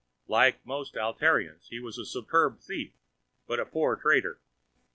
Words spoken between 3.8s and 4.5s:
trader.